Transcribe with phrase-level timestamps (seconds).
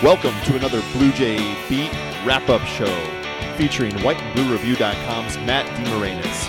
[0.00, 1.92] Welcome to another Blue Jay Beat
[2.24, 2.86] wrap up show
[3.56, 6.48] featuring whiteandbluereview.com's Matt DeMarinis.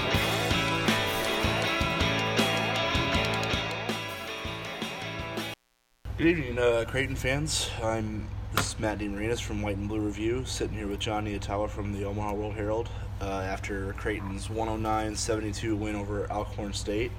[6.20, 7.72] Good evening, uh, Creighton fans.
[7.82, 11.72] I'm this is Matt DeMarinis from White and Blue Review, sitting here with Jon Nyatawa
[11.72, 12.90] from the Omaha World Herald
[13.20, 17.12] uh, after Creighton's 109-72 win over Alcorn State.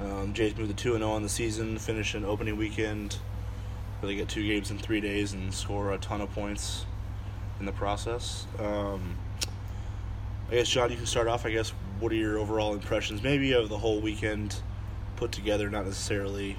[0.00, 3.18] Um, Jays moved to 2 0 on the season, finish an opening weekend
[4.06, 6.86] they get two games in three days and score a ton of points
[7.58, 8.46] in the process.
[8.58, 9.16] Um,
[10.50, 11.44] I guess, John, you can start off.
[11.44, 14.62] I guess, what are your overall impressions, maybe of the whole weekend
[15.16, 16.56] put together, not necessarily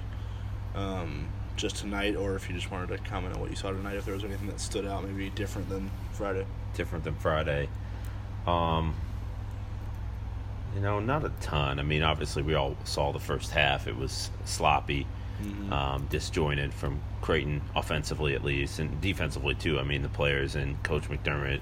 [0.75, 3.95] um, just tonight, or if you just wanted to comment on what you saw tonight,
[3.95, 6.45] if there was anything that stood out, maybe different than Friday?
[6.73, 7.67] different than Friday.
[8.47, 8.95] Um,
[10.75, 11.79] you know, not a ton.
[11.79, 13.87] I mean, obviously, we all saw the first half.
[13.87, 15.07] It was sloppy,
[15.71, 19.79] um, disjointed from Creighton offensively, at least, and defensively too.
[19.79, 21.61] I mean, the players and Coach McDermott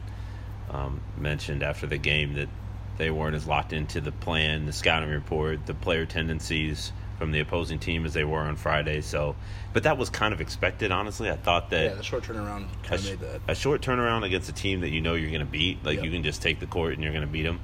[0.69, 2.49] um, mentioned after the game that
[2.97, 7.39] they weren't as locked into the plan, the scouting report, the player tendencies from the
[7.39, 9.01] opposing team as they were on Friday.
[9.01, 9.35] So,
[9.73, 11.29] but that was kind of expected, honestly.
[11.29, 13.41] I thought that Yeah, the short turnaround a, kind of sh- made that.
[13.47, 15.83] a short turnaround against a team that you know you're going to beat.
[15.83, 16.05] Like Yep.
[16.05, 17.59] you can just take the court and you're going to beat them.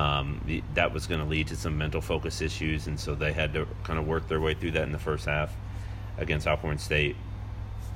[0.00, 0.40] Um,
[0.72, 3.66] that was going to lead to some mental focus issues, and so they had to
[3.84, 5.54] kind of work their way through that in the first half
[6.16, 7.16] against Alcorn State.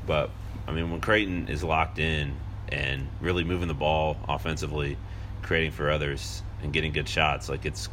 [0.07, 0.31] But
[0.69, 2.37] I mean, when Creighton is locked in
[2.69, 4.99] and really moving the ball offensively,
[5.41, 7.89] creating for others, and getting good shots, like it's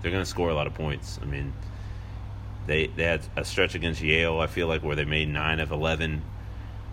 [0.00, 1.18] they're going to score a lot of points.
[1.20, 1.52] I mean,
[2.66, 4.40] they they had a stretch against Yale.
[4.40, 6.22] I feel like where they made nine of eleven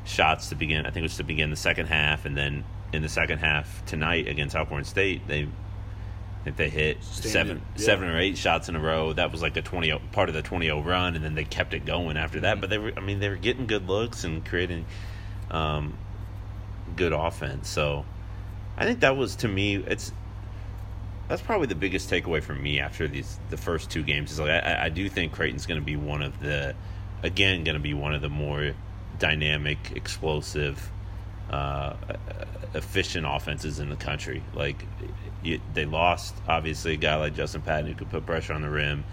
[0.04, 0.86] shots to begin.
[0.86, 3.86] I think it was to begin the second half, and then in the second half
[3.86, 5.48] tonight against Alcorn State, they
[6.48, 7.84] think they hit seven yeah.
[7.86, 9.14] seven or eight shots in a row.
[9.14, 11.86] That was like a twenty part of the 20-0 run, and then they kept it
[11.86, 12.44] going after Mm-hmm.
[12.44, 12.62] that.
[12.62, 14.86] But they were, I mean, they were getting good looks and creating
[15.52, 15.98] um,
[16.96, 17.70] good offense.
[17.70, 18.06] So
[18.78, 20.12] I think that was to me, it's
[21.28, 24.50] that's probably the biggest takeaway for me after these the first two games is like
[24.50, 26.76] I, I do think Creighton's going to be one of the
[27.24, 28.74] again going to be one of the more
[29.20, 30.92] dynamic, explosive,
[31.50, 31.96] uh,
[32.74, 34.44] efficient offenses in the country.
[34.54, 34.84] Like
[35.44, 38.70] you, they lost obviously a guy like Justin Patton who could put pressure on the
[38.70, 39.04] rim,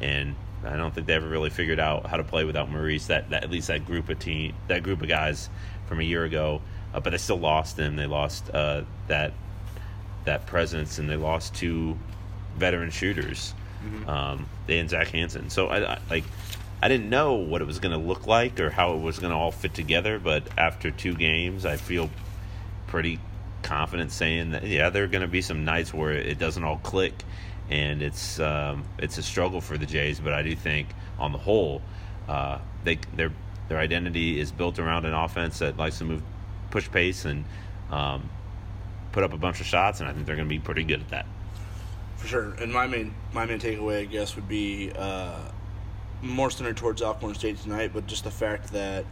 [0.00, 3.06] and I don't think they ever really figured out how to play without Maurice.
[3.06, 5.50] That, that at least that group of team that group of guys
[5.86, 6.62] from a year ago,
[6.94, 7.96] uh, but they still lost them.
[7.96, 9.32] They lost uh, that
[10.24, 11.98] that presence, and they lost two
[12.56, 13.54] veteran shooters,
[14.06, 15.50] um, they and Zach Hanson.
[15.50, 16.24] So I, I like.
[16.82, 19.30] I didn't know what it was going to look like or how it was going
[19.30, 22.10] to all fit together, but after two games, I feel
[22.88, 23.20] pretty
[23.62, 26.78] confident saying that yeah, there are going to be some nights where it doesn't all
[26.78, 27.22] click,
[27.70, 30.18] and it's um, it's a struggle for the Jays.
[30.18, 30.88] But I do think
[31.20, 31.82] on the whole,
[32.26, 33.30] uh, they their
[33.68, 36.22] their identity is built around an offense that likes to move,
[36.70, 37.44] push pace, and
[37.92, 38.28] um,
[39.12, 41.00] put up a bunch of shots, and I think they're going to be pretty good
[41.00, 41.26] at that.
[42.16, 42.54] For sure.
[42.54, 45.38] And my main my main takeaway, I guess, would be uh,
[46.22, 49.04] more centered towards Alcorn State tonight, but just the fact that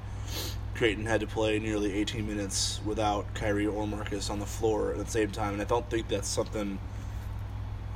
[0.74, 5.04] Creighton had to play nearly 18 minutes without Khyri or Marcus on the floor at
[5.04, 6.78] the same time, and I don't think that's something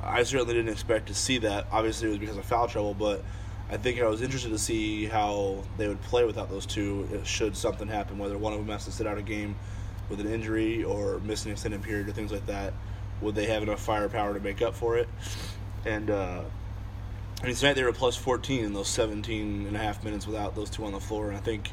[0.03, 1.65] I certainly didn't expect to see that.
[1.71, 3.23] Obviously, it was because of foul trouble, but
[3.71, 7.09] I think I was interested to see how they would play without those two.
[7.11, 9.55] uh, Should something happen, whether one of them has to sit out a game
[10.09, 12.73] with an injury or miss an extended period or things like that,
[13.21, 15.09] would they have enough firepower to make up for it?
[15.85, 16.43] And uh,
[17.45, 20.69] mean, tonight they were plus 14 in those 17 and a half minutes without those
[20.69, 21.27] two on the floor.
[21.27, 21.71] And I think,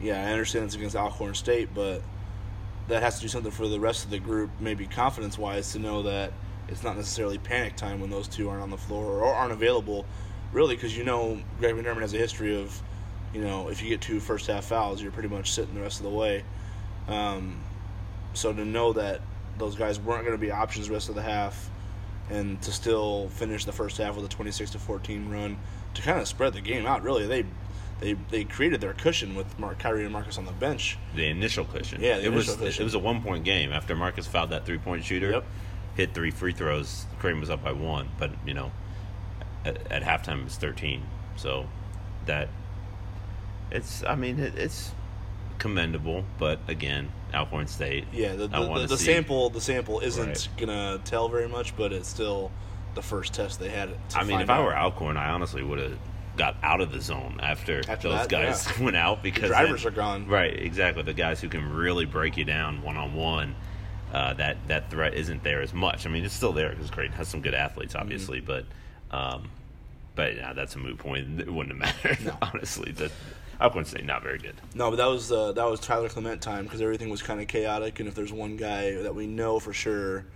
[0.00, 2.02] yeah, I understand it's against Alcorn State, but
[2.88, 5.78] that has to do something for the rest of the group, maybe confidence wise, to
[5.78, 6.32] know that
[6.68, 10.04] it's not necessarily panic time when those two aren't on the floor or aren't available,
[10.52, 12.80] really, because you know Greg McDermott has a history of,
[13.32, 15.98] you know, if you get two first half fouls, you're pretty much sitting the rest
[15.98, 16.44] of the way.
[17.08, 17.60] Um,
[18.34, 19.20] so to know that
[19.58, 21.70] those guys weren't going to be options the rest of the half,
[22.30, 25.56] and to still finish the first half with a 26 to 14 run
[25.94, 27.44] to kind of spread the game out, really, they
[28.00, 30.98] they they created their cushion with Mark Khyri and Marcus on the bench.
[31.14, 32.02] the initial cushion.
[32.02, 32.82] Yeah, it was cushion.
[32.82, 35.30] it was a one point game after Marcus fouled that three point shooter.
[35.30, 35.44] Yep.
[35.96, 37.06] Hit three free throws.
[37.18, 38.70] Creighton was up by one, but you know,
[39.64, 41.04] at, at halftime it was thirteen.
[41.36, 41.66] So
[42.26, 42.48] that
[43.70, 44.90] it's I mean it, it's
[45.58, 48.04] commendable, but again, Alcorn State.
[48.12, 50.48] Yeah, the, the, the, the sample the sample isn't Right.
[50.56, 52.50] gonna tell very much, but it's still
[52.94, 53.90] the first test they had.
[54.14, 55.98] I mean, if I were Alcorn, I honestly would have
[56.36, 58.84] got out of the zone after, After those that, guys yeah.
[58.84, 60.26] went out because drivers then- are gone.
[60.26, 61.02] Right, exactly.
[61.02, 63.54] The guys who can really break you down one on one.
[64.12, 66.06] That that threat isn't there as much.
[66.06, 68.00] I mean, it's still there because Creighton has some good athletes, Mm-hmm.
[68.02, 68.64] obviously, but
[69.10, 69.50] um,
[70.14, 71.38] but yeah, that's a moot point.
[71.40, 72.38] It wouldn't have mattered, No.
[72.40, 72.92] honestly.
[72.92, 73.12] That
[73.60, 74.54] Alcorn State not very good.
[74.74, 77.48] No, but that was uh, that was Tyler Clement time because everything was kind of
[77.48, 80.26] chaotic, and if there's one guy that we know for sure,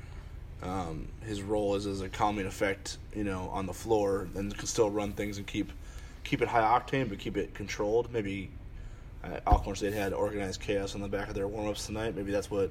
[0.62, 4.66] um, his role is as a calming effect, you know, on the floor, and can
[4.66, 5.72] still run things and keep
[6.24, 8.12] keep it high octane, but keep it controlled.
[8.12, 8.50] Maybe
[9.24, 12.16] uh, Alcorn State had organized chaos on the back of their warm ups tonight.
[12.16, 12.70] Maybe that's what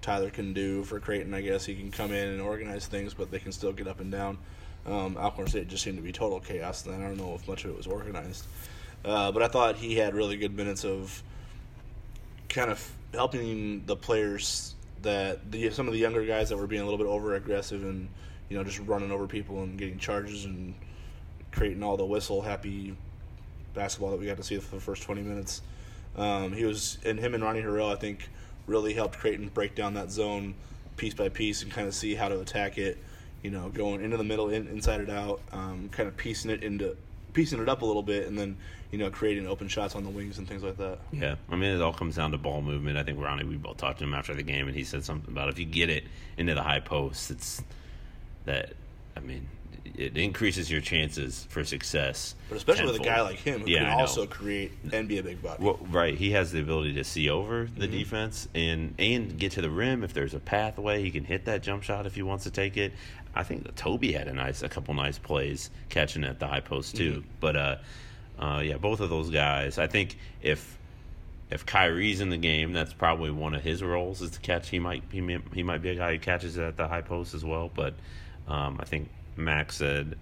[0.00, 1.34] Tyler can do for Creighton.
[1.34, 4.00] I guess he can come in and organize things, but they can still get up
[4.00, 4.38] and down.
[4.86, 6.82] Um, Alcorn State just seemed to be total chaos.
[6.82, 8.46] Then I don't know if much of it was organized,
[9.04, 11.22] uh, but I thought he had really good minutes of
[12.48, 16.82] kind of helping the players that the, some of the younger guys that were being
[16.82, 18.08] a little bit over aggressive and
[18.48, 20.74] you know just running over people and getting charges and
[21.52, 22.96] creating all the whistle happy
[23.74, 25.62] basketball that we got to see for the first 20 minutes.
[26.16, 28.28] Um, he was and him and Ronnie Harrell I think
[28.66, 30.54] really helped Creighton break down that zone
[30.96, 32.98] piece by piece and kind of see how to attack it.
[33.42, 36.64] You know, going into the middle, in, inside it out, um, kind of piecing it
[36.64, 36.96] into
[37.32, 38.56] piecing it up a little bit, and then
[38.90, 40.98] you know creating open shots on the wings and things like that.
[41.12, 42.96] Yeah, I mean it all comes down to ball movement.
[42.98, 45.30] I think Ronnie, we both talked to him after the game, and he said something
[45.32, 46.04] about if you get it
[46.36, 47.62] into the high post, it's
[48.44, 48.72] that.
[49.16, 49.48] I mean,
[49.96, 52.34] it increases your chances for success.
[52.48, 53.00] But especially tenfold.
[53.00, 55.62] with a guy like him who Yeah, can also create and be a big body.
[55.64, 57.92] Well, right, he has the ability to see over the Mm-hmm.
[57.98, 61.02] defense and and get to the rim if there's a pathway.
[61.02, 62.92] He can hit that jump shot if he wants to take it.
[63.34, 66.96] I think Toby had a nice, a couple nice plays catching at the high post
[66.96, 67.12] too.
[67.14, 67.28] Mm-hmm.
[67.40, 67.76] But uh,
[68.38, 69.78] uh, yeah, both of those guys.
[69.78, 70.78] I think if
[71.50, 74.68] if Khyri's in the game, that's probably one of his roles is to catch.
[74.68, 77.02] He might he may, he might be a guy who catches it at the high
[77.02, 77.70] post as well.
[77.74, 77.94] But
[78.46, 80.16] um, I think Max said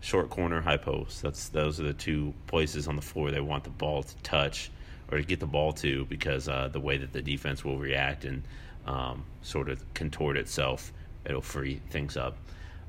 [0.00, 1.22] short corner, high post.
[1.22, 4.70] That's those are the two places on the floor they want the ball to touch
[5.10, 8.24] or to get the ball to because uh, the way that the defense will react
[8.24, 8.42] and
[8.86, 10.92] um, sort of contort itself,
[11.24, 12.36] it'll free things up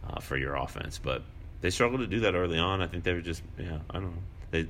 [0.09, 0.99] uh, for your offense.
[1.01, 1.23] But
[1.61, 2.81] they struggled to do that early on.
[2.81, 4.23] I think they were just yeah, I don't know.
[4.63, 4.67] They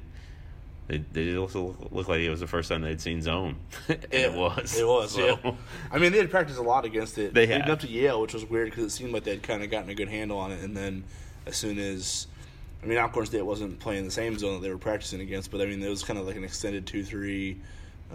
[0.87, 3.55] they they also look like it was the first time they'd seen zone.
[3.87, 4.77] it was.
[4.79, 5.11] It was.
[5.15, 5.51] So, Yeah.
[5.91, 7.33] I mean, they had practiced a lot against it.
[7.33, 7.69] They leading had.
[7.71, 9.95] up to Yale, which was weird because it seemed like they'd kind of gotten a
[9.95, 11.03] good handle on it, and then
[11.47, 12.27] as soon as,
[12.83, 15.61] I mean, Alcorn State wasn't playing the same zone that they were practicing against, but
[15.61, 17.57] I mean, it was kind of like an extended two-three,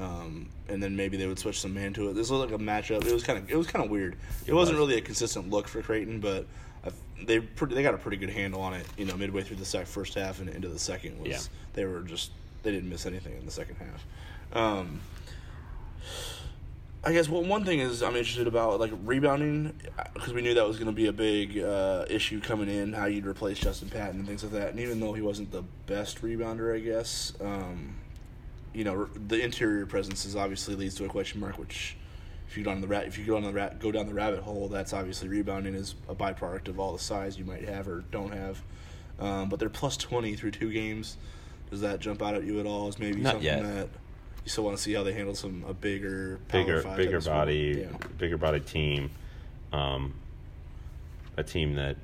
[0.00, 2.14] um, and then maybe they would switch some man to it.
[2.14, 3.04] This was like a matchup.
[3.06, 4.14] It was kind of it was kind of weird.
[4.46, 4.86] It, It wasn't was.
[4.88, 6.46] really a consistent look for Creighton, but.
[7.26, 9.64] They pretty, they got a pretty good handle on it, you know, midway through the
[9.64, 11.38] sec- first half and into the second was Yeah.
[11.74, 12.30] they were just
[12.62, 14.06] they didn't miss anything in the second half.
[14.52, 15.00] Um,
[17.02, 19.72] I guess well, one thing is I'm interested about like rebounding
[20.12, 23.06] because we knew that was going to be a big uh, issue coming in how
[23.06, 24.70] you'd replace Justin Patton and things like that.
[24.70, 27.94] And even though he wasn't the best rebounder, I guess um,
[28.74, 31.58] you know the interior presence is obviously leads to a question mark.
[31.58, 31.96] Which
[32.50, 34.14] if you go down the rat if you go down the rat go down the
[34.14, 37.86] rabbit hole, that's obviously rebounding is a byproduct of all the size you might have
[37.86, 38.60] or don't have.
[39.20, 41.16] Um, but they're plus twenty through two games.
[41.70, 42.88] Does that jump out at you at all?
[42.88, 43.62] Is maybe Not something yet.
[43.62, 43.88] that
[44.44, 47.96] you still want to see how they handle some a bigger, bigger bigger body Yeah.
[48.18, 49.10] bigger body team
[49.72, 50.14] um,
[51.36, 51.96] a team that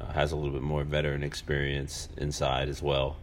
[0.00, 3.16] uh, has a little bit more veteran experience inside as well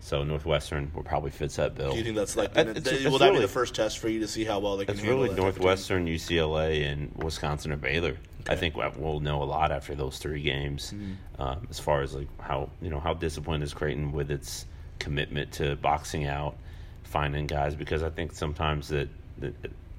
[0.00, 3.04] so northwestern will probably fits that bill Do you think that's like the, it's- it's
[3.04, 4.94] will that be really- the first test for you to see how well they can
[4.94, 8.16] it's really that northwestern ucla and wisconsin or baylor
[8.48, 11.42] i think we'll- we'll know a lot after those three games Mm-hmm.
[11.42, 14.66] um, as far as like how you know how disciplined is creighton with its
[14.98, 16.56] commitment to boxing out
[17.04, 19.54] finding guys because i think sometimes that, that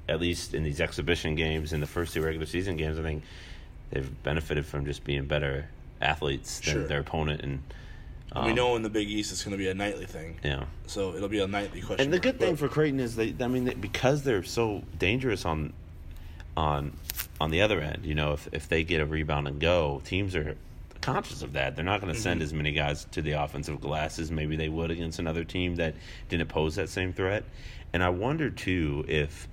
[0.09, 3.23] at least in these exhibition games in the first two regular season games i think
[3.91, 5.67] they've benefited from just being better
[6.01, 6.87] athletes than Sure.
[6.87, 7.61] their opponent and
[8.33, 10.65] um, we know in the Big East it's going to be a nightly thing, yeah
[10.87, 12.03] so it'll be a nightly question.
[12.03, 15.45] and the good thing for Creighton is they, I mean, they, because they're so dangerous
[15.45, 15.73] on,
[16.55, 16.93] on,
[17.39, 18.05] on the other end.
[18.05, 20.55] You know, if if they get a rebound and go, teams are
[21.01, 21.75] conscious of that.
[21.75, 24.69] They're not going to send as many guys to the offensive glass as maybe they
[24.69, 25.95] would against another team that
[26.29, 27.43] didn't pose that same threat.
[27.93, 29.47] And I wonder too if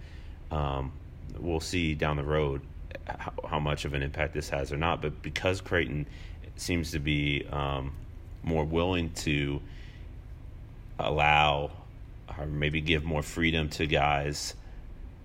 [0.51, 0.93] um,
[1.39, 2.63] we'll see down the road
[3.07, 5.03] how, how much of an impact this has or not.
[5.03, 6.07] But because Creighton
[6.57, 7.93] seems to be um,
[8.45, 9.61] more willing to
[10.99, 11.71] allow
[12.39, 14.55] or maybe give more freedom to guys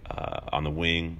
[0.09, 1.17] uh, on the wing.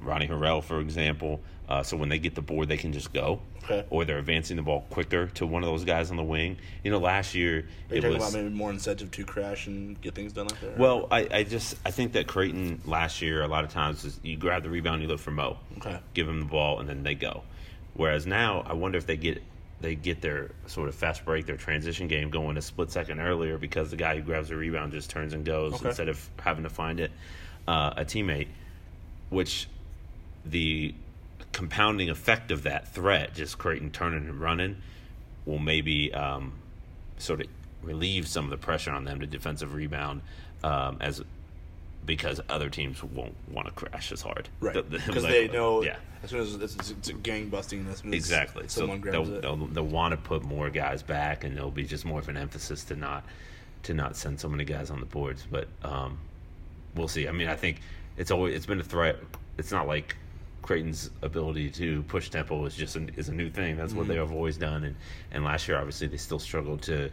[0.00, 1.40] Ronnie Harrell, for example.
[1.68, 3.40] Uh, so when they get the board, they can just go.
[3.64, 3.84] Okay.
[3.90, 6.56] Or they're advancing the ball quicker to one of those guys on the wing.
[6.82, 7.58] You know, last year
[7.90, 10.48] Are you it talking was about maybe more incentive to crash and get things done
[10.48, 10.78] like that?
[10.78, 11.06] well.
[11.10, 14.36] I, I just I think that Creighton last year a lot of times is you
[14.36, 16.00] grab the rebound, you look for Mo, Okay.
[16.14, 17.42] give him the ball, and then they go.
[17.94, 19.42] Whereas now, I wonder if they get
[19.80, 23.56] they get their sort of fast break, their transition game going a split second earlier
[23.58, 25.88] because the guy who grabs the rebound just turns and goes Okay.
[25.88, 27.10] instead of having to find it
[27.66, 28.48] uh, a teammate.
[29.30, 29.68] Which
[30.44, 30.94] the
[31.52, 34.76] compounding effect of that threat, just creating turning and running,
[35.46, 36.52] will maybe um,
[37.18, 37.46] sort of
[37.82, 40.20] relieve some of the pressure on them to defensive rebound
[40.62, 41.22] um, as
[42.10, 44.74] because other teams won't want to crash as hard, Right.
[44.90, 48.12] Because like- they know yeah, as soon as it's, it's, it's gang busting, as soon
[48.12, 48.64] as exactly.
[48.66, 49.42] So grabs they'll, it.
[49.42, 52.36] they'll they'll want to put more guys back, and there'll be just more of an
[52.36, 53.24] emphasis to not
[53.84, 55.46] to not send so many guys on the boards.
[55.48, 56.18] But um,
[56.96, 57.28] we'll see.
[57.28, 57.80] I mean, I think
[58.16, 59.16] it's always it's been a threat.
[59.56, 60.16] It's not like
[60.62, 63.76] Creighton's ability to push tempo is just an, is a new thing.
[63.76, 64.10] That's what Mm-hmm.
[64.12, 64.82] they have always done.
[64.82, 64.96] And
[65.30, 67.08] and last year, obviously, they still struggled to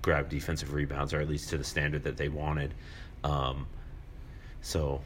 [0.00, 2.72] grab defensive rebounds, or at least to the standard that they wanted.
[3.24, 3.66] Um,
[4.62, 5.00] so.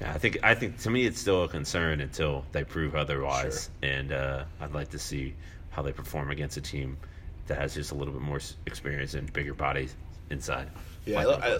[0.00, 3.70] Yeah, I think I think to me it's still a concern until they prove otherwise,
[3.80, 5.34] and uh, I'd like to see
[5.70, 6.96] how they perform against a team
[7.46, 9.94] that has just a little bit more experience and bigger bodies
[10.30, 10.68] inside.
[11.06, 11.58] Yeah, I, like I,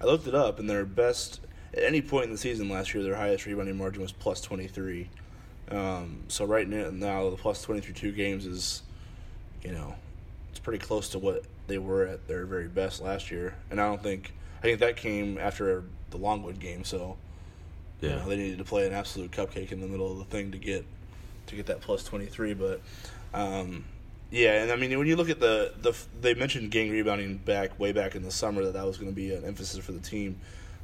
[0.00, 1.40] I looked it up, and their best
[1.72, 4.66] at any point in the season last year, their highest rebounding margin was plus twenty
[4.66, 5.08] three.
[5.70, 8.82] Um, so right now, now the plus twenty through two games is,
[9.62, 9.94] you know,
[10.50, 13.54] it's pretty close to what they were at their very best last year.
[13.70, 17.16] And I don't think I think that came after the Longwood game, so
[18.00, 20.24] you yeah, know, they needed to play an absolute cupcake in the middle of the
[20.24, 20.84] thing to get
[21.46, 22.54] to get that plus twenty three.
[22.54, 22.80] But
[23.34, 23.84] um,
[24.30, 27.78] yeah, and I mean when you look at the the they mentioned gang rebounding back
[27.78, 30.00] way back in the summer that that was going to be an emphasis for the
[30.00, 30.38] team.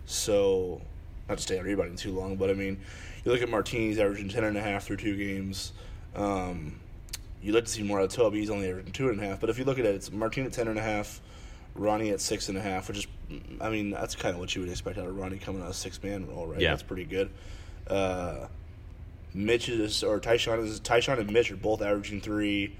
[0.06, 0.80] So
[1.28, 2.80] not to stay on rebounding too long, but I mean
[3.24, 5.72] you look at Martinez averaging ten and a half through two games.
[6.14, 6.78] Um,
[7.42, 8.40] you'd like to see more out of Toby.
[8.40, 9.40] He's only averaging two and a half.
[9.40, 11.20] But if you look at it, it's Martin at ten and a half,
[11.74, 13.06] Ronnie at six and a half, which is,
[13.60, 15.76] I mean, that's kind of what you would expect out of Ronnie coming out of
[15.76, 16.60] six man role, right?
[16.60, 16.70] Yeah.
[16.70, 17.30] That's pretty good.
[17.86, 18.46] Uh,
[19.32, 22.74] Mitch is or Ty-Shon is Ty-Shon and Mitch are both averaging three.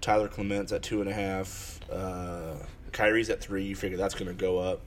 [0.00, 1.80] Tyler Clements at two and a half.
[1.90, 2.54] Uh,
[2.92, 3.64] Khyri's at three.
[3.64, 4.80] You figure that's going to go up.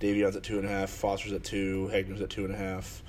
[0.00, 0.90] Davion's at two and a half.
[0.90, 1.90] Foster's at two.
[1.92, 3.02] Hegner's at two and a half.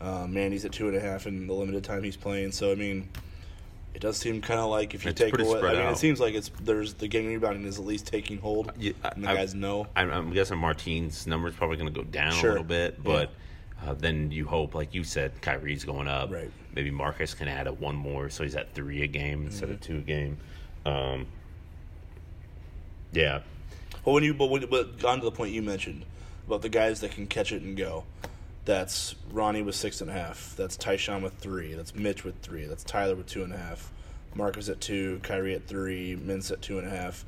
[0.00, 2.52] Uh, Manny's at two and a half in the limited time he's playing.
[2.52, 3.08] So I mean,
[3.98, 5.92] it does seem kind of like if you It's take away, I mean, out.
[5.94, 9.08] it seems like it's there's the gang rebounding is at least taking hold, Yeah, I-
[9.08, 9.88] and the I- guys know.
[9.96, 12.50] I'm, I'm guessing Martin's number is probably going to go down Sure.
[12.50, 13.32] a little bit, but
[13.84, 16.30] uh, then you hope, like you said, Khyri's going up.
[16.30, 16.48] Right.
[16.76, 19.74] Maybe Marcus can add a one more, so he's at three a game instead Mm-hmm.
[19.74, 20.38] of two a game.
[20.86, 21.26] Um,
[23.10, 23.40] yeah,
[24.04, 26.04] But when you but when but on to the point you mentioned
[26.46, 28.04] about the guys that can catch it and go,
[28.68, 30.54] that's Ronnie with six and a half.
[30.54, 31.72] That's Ty-Shon with three.
[31.72, 32.66] That's Mitch with three.
[32.66, 33.90] That's Tyler with two and a half.
[34.34, 35.20] Marcus at two.
[35.22, 36.16] Khyri at three.
[36.16, 37.24] Mintz at two and a half.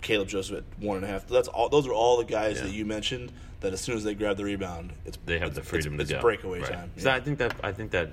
[0.00, 1.26] Kaleb Joseph at one and a half.
[1.28, 1.68] That's all.
[1.68, 2.64] Those are all the guys Yeah.
[2.64, 3.32] that you mentioned.
[3.60, 6.08] That as soon as they grab the rebound, it's they have it's, the freedom it's,
[6.10, 6.26] to it's go.
[6.26, 6.72] breakaway Right.
[6.72, 6.90] time.
[6.96, 7.16] So Yeah.
[7.16, 8.10] I think that I think that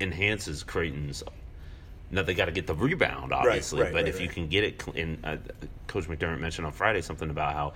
[0.00, 1.22] enhances Creighton's.
[2.10, 4.64] Now they got to get the rebound, obviously, right, but right, if you can get
[4.64, 5.38] it, cl- in uh,
[5.86, 7.72] Coach McDermott mentioned on Friday something about how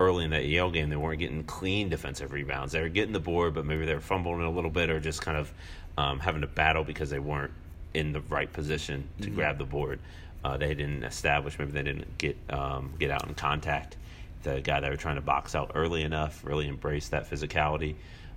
[0.00, 2.72] early in that Yale game they weren't getting clean defensive rebounds.
[2.72, 5.22] They were getting the board, but maybe they were fumbling a little bit or just
[5.22, 5.52] kind of
[5.96, 7.52] um, having to battle because they weren't
[7.94, 9.34] in the right position to Mm-hmm.
[9.36, 9.98] grab the board.
[10.44, 11.58] Uh, they didn't establish.
[11.58, 13.96] Maybe they didn't get um, get out in contact.
[14.44, 17.96] The guy they were trying to box out early enough really embraced that physicality.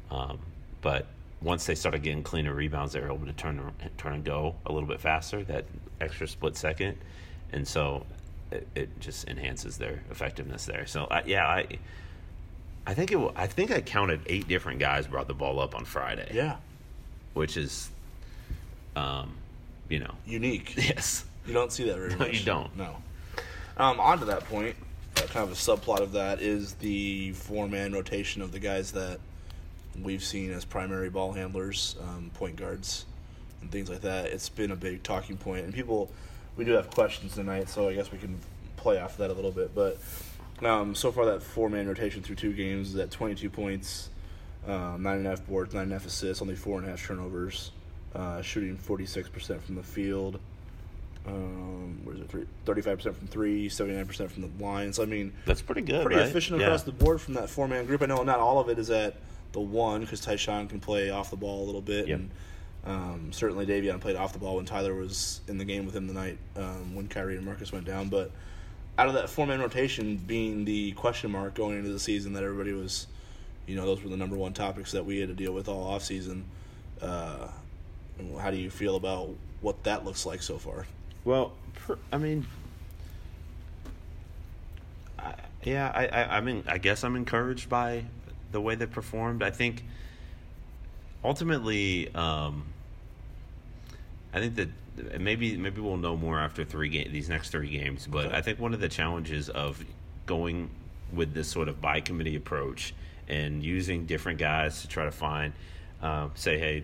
[0.10, 0.40] Um,
[0.82, 1.06] but
[1.44, 4.72] once they started getting cleaner rebounds, they were able to turn turn and go a
[4.72, 5.44] little bit faster.
[5.44, 5.66] That
[6.00, 6.98] extra split second,
[7.52, 8.04] and so
[8.52, 10.86] it, it just enhances their effectiveness there.
[10.86, 11.68] So I, yeah, I
[12.86, 13.32] I think it.
[13.36, 16.30] I think I counted eight different guys brought the ball up on Friday.
[16.34, 16.58] yeah,
[17.34, 17.90] which is,
[18.96, 19.34] um,
[19.90, 20.74] you know, unique.
[20.78, 22.40] yes, You don't see that very No, much.
[22.40, 22.76] you don't.
[22.78, 22.98] No.
[23.78, 24.76] Um, on to that point,
[25.18, 28.92] uh, kind of a subplot of that is the four man rotation of the guys
[28.94, 29.20] that
[30.02, 33.06] we've seen as primary ball handlers, um, point guards,
[33.62, 34.26] and things like that.
[34.26, 36.10] It's been a big talking point, and people,
[36.62, 38.38] we do have questions tonight, so I guess we can
[38.78, 39.74] play off that a little bit.
[39.74, 39.98] But
[40.62, 44.12] um, so far, that four man rotation through two games is at 22 points,
[44.68, 46.92] um, nine and a half boards, nine and a half assists, only four and a
[46.92, 47.72] half turnovers,
[48.14, 50.40] uh, shooting 46% from the field
[51.26, 52.30] um, where's it?
[52.30, 54.92] Three, 35% from three, 79% from the line.
[54.94, 56.04] So, I mean, that's pretty good.
[56.04, 56.28] pretty right?
[56.28, 56.68] efficient Yeah.
[56.68, 58.02] across the board from that four man group.
[58.02, 59.16] I know not all of it is at
[59.52, 62.08] the one because Ty-Shon can play off the ball a little bit.
[62.08, 62.20] Yep.
[62.20, 62.30] And
[62.86, 66.08] um, certainly Davion played off the ball when Tyler was in the game with him
[66.08, 68.10] tonight um, when Khyri and Marcus went down.
[68.10, 68.32] But
[68.98, 72.44] out of that four man rotation being the question mark going into the season that
[72.44, 73.08] everybody was,
[73.68, 75.98] you know, those were the number one topics that we had to deal with all
[75.98, 76.44] offseason.
[77.02, 77.48] Uh,
[78.40, 79.30] how do you feel about
[79.62, 80.88] what that looks like so far?
[81.24, 82.48] Well, per, I mean,
[85.20, 88.06] I, yeah, I, I, I mean, I guess I'm encouraged by
[88.52, 89.44] the way they performed.
[89.44, 89.84] I think
[91.24, 92.66] ultimately, um,
[94.34, 94.70] I think that
[95.20, 98.08] maybe maybe we'll know more after three game these next three games.
[98.08, 98.38] But Okay.
[98.38, 99.84] I think one of the challenges of
[100.26, 100.70] going
[101.14, 102.94] with this sort of by committee approach
[103.28, 105.54] and using different guys to try to find,
[106.02, 106.84] uh, say, hey,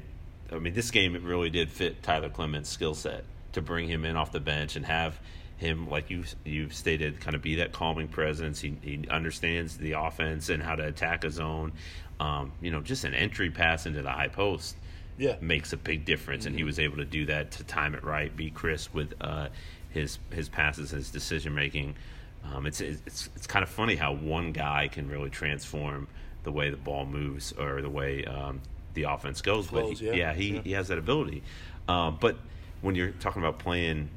[0.52, 4.06] I mean, this game it really did fit Tyler Clement's skill set to bring him
[4.06, 5.20] in off the bench and have
[5.58, 8.62] him, like you you've stated, kind of be that calming presence.
[8.62, 11.74] He, he understands the offense and how to attack a zone.
[12.20, 14.76] Um, you know, just an entry pass into the high post
[15.18, 15.36] Yeah.
[15.42, 18.36] makes a big difference, and he was able to do that to time it right,
[18.36, 19.50] be crisp with uh,
[19.90, 21.96] his his passes, his decision making.
[22.44, 26.08] Um, it's it's it's kind of funny how one guy can really transform
[26.44, 28.62] the way the ball moves or the way um,
[28.94, 29.68] the offense goes.
[29.68, 30.14] Flows, but he, yeah.
[30.14, 30.62] yeah, he, Yeah.
[30.62, 31.44] he has that ability.
[31.90, 32.38] Um, but
[32.82, 34.10] when you're talking about playing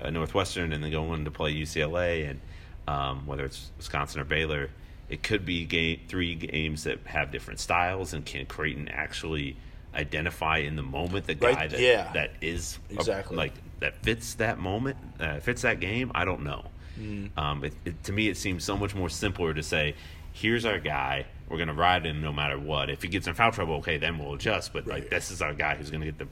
[0.00, 2.40] uh, Northwestern and then going to play UCLA and
[2.88, 4.70] um, whether it's Wisconsin or Baylor,
[5.12, 8.12] it could be game, three games that have different styles.
[8.14, 9.56] And can Creighton actually
[9.94, 12.10] identify in the moment the guy Right, that yeah.
[12.14, 13.36] that is a- Exactly.
[13.36, 16.10] like that fits that moment, uh, fits that game?
[16.14, 16.64] I don't know.
[16.98, 17.38] Mm-hmm.
[17.38, 19.94] Um, it, it, to me, it seems so much more simpler to say,
[20.32, 21.26] "Here's our guy.
[21.48, 22.88] We're going to ride him no matter what.
[22.90, 24.72] If he gets in foul trouble, okay, then we'll adjust.
[24.72, 26.28] But like this is our guy who's going to get the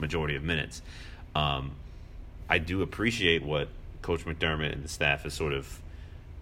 [0.00, 0.80] majority of minutes."
[1.34, 1.72] Um,
[2.48, 3.68] I do appreciate what
[4.02, 5.80] Coach McDermott and the staff is sort of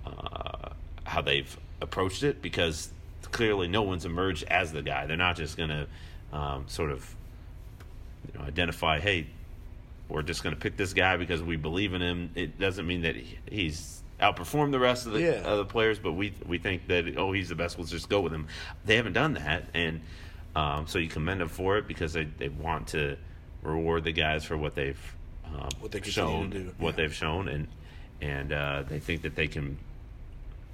[0.06, 0.68] uh,
[1.04, 2.90] how they've approached it because
[3.30, 5.06] clearly no one's emerged as the guy.
[5.06, 5.87] They're not just going to
[6.37, 7.14] um, sort of
[8.32, 9.26] you know, identify, hey,
[10.08, 12.30] we're just going to pick this guy because we believe in him.
[12.34, 15.42] It doesn't mean that he- he's outperformed the rest of the Yeah.
[15.46, 17.78] other players, but we we think that oh he's the best.
[17.78, 18.49] Let's just go with him.
[18.84, 20.00] They haven't done that, and
[20.54, 23.16] um, so you commend them for it because they, they want to
[23.62, 25.00] reward the guys for what they've
[25.46, 27.68] um, What they continue shown, what they've shown, and
[28.20, 29.78] and uh, they think that they can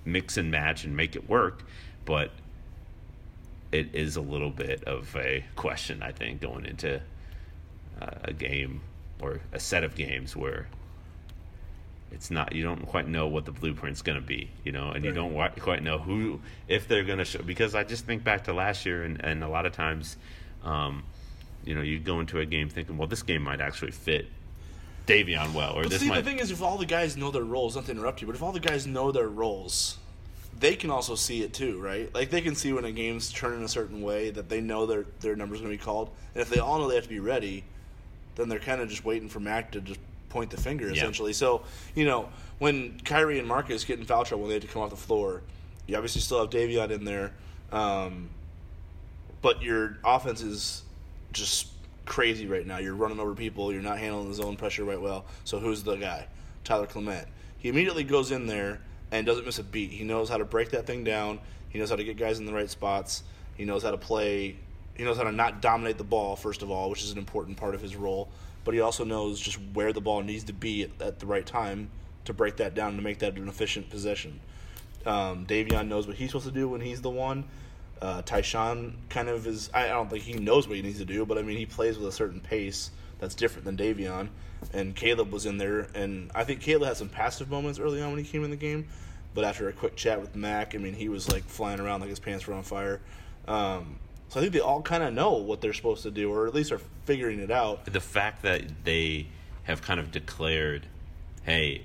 [0.06, 1.64] mix and match and make it work,
[2.04, 2.30] but
[3.72, 7.00] it is a little bit of a question, I think, going into
[8.00, 8.80] uh, a game
[9.20, 10.68] or a set of games where
[12.12, 15.04] it's not you don't quite know what the blueprint's going to be, you know, and
[15.04, 18.44] you don't quite know who if they're going to show because I just think back
[18.44, 20.16] to last year and, and a lot of times,
[20.64, 21.02] um,
[21.64, 24.28] you know, you go into a game thinking, well, this game might actually fit
[25.06, 27.30] Davion well, or But this see, might the thing is, if all the guys know
[27.30, 29.99] their roles, not to interrupt you, but if all the guys know their roles,
[30.58, 32.12] they can also see it too, right?
[32.14, 35.04] Like they can see when a game's turning a certain way that they know their
[35.21, 37.21] their number's going to be called, and if they all know they have to be
[37.21, 37.62] ready,
[38.34, 40.95] then they're kind of just waiting for Mac to just point the finger, Yeah.
[40.95, 41.32] essentially.
[41.32, 41.62] So
[41.95, 44.82] you know, when Khyri and Marcus get in foul trouble when they have to come
[44.82, 45.42] off the floor,
[45.86, 47.32] you obviously still have Davion in there,
[47.71, 48.30] um,
[49.42, 50.82] but your offense is
[51.32, 51.69] just
[52.06, 52.78] crazy right now.
[52.78, 53.73] You're running over people.
[53.73, 55.26] You're not handling the zone pressure right well.
[55.45, 56.26] So who's the guy?
[56.64, 57.28] Tyler Clement.
[57.58, 59.90] He immediately goes in there and doesn't miss a beat.
[59.90, 61.38] He knows how to break that thing down.
[61.69, 63.23] He knows how to get guys in the right spots.
[63.56, 64.56] He knows how to play.
[64.95, 67.56] He knows how to not dominate the ball first of all, which is an important
[67.56, 68.28] part of his role.
[68.64, 71.47] But he also knows just where the ball needs to be at, at the right
[71.47, 71.90] time
[72.25, 74.40] to break that down to make that an efficient possession.
[75.04, 77.45] Um, Davion knows what he's supposed to do when he's the one.
[78.00, 79.71] Uh, Ty-Shon kind of is.
[79.73, 81.99] I don't think he knows what he needs to do, but I mean, he plays
[81.99, 84.28] with a certain pace that's different than Davion.
[84.73, 88.11] And Kaleb was in there, and I think Kaleb had some passive moments early on
[88.11, 88.87] when he came in the game.
[89.35, 92.09] But after a quick chat with Mac, I mean, he was like flying around like
[92.09, 93.00] his pants were on fire.
[93.47, 96.47] Um, so I think they all kind of know what they're supposed to do, or
[96.47, 97.85] at least are figuring it out.
[97.85, 99.26] the fact that they
[99.65, 100.87] have kind of declared,
[101.45, 101.82] "Hey,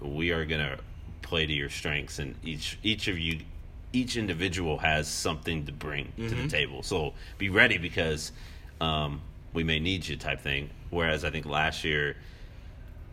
[0.00, 0.78] we are to
[1.22, 3.40] play to your strengths," and each each of you,
[3.94, 6.42] each individual has something to bring to Mm-hmm.
[6.42, 6.82] the table.
[6.82, 8.32] So be ready because
[8.80, 9.20] um,
[9.52, 10.70] we may need you, type thing.
[10.90, 12.16] Whereas I think last year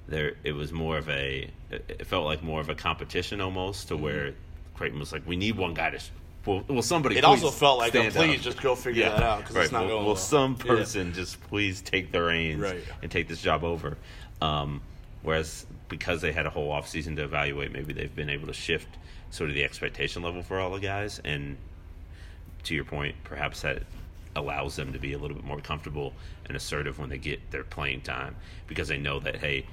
[0.07, 3.97] there it was more of a it felt like more of a competition almost to
[3.97, 4.33] where
[4.75, 5.99] Creighton was like, "We need one guy to."
[6.45, 7.15] Well, will somebody?
[7.15, 7.19] Mm-hmm.
[7.19, 9.63] It also felt like, stand please up?" just go figure that out because right.
[9.63, 10.15] it's not will, going will well.
[10.15, 10.65] some Yeah.
[10.65, 12.83] person just please take the reins Right.
[13.03, 13.97] and take this job over?
[14.41, 14.81] Um,
[15.21, 18.87] whereas because they had a whole offseason to evaluate, maybe they've been able to shift
[19.31, 21.19] sort of the expectation level for all the guys.
[21.25, 21.57] And
[22.63, 23.83] to your point, perhaps that
[24.35, 26.13] allows them to be a little bit more comfortable
[26.45, 28.35] and assertive when they get their playing time
[28.67, 29.65] because they know that hey.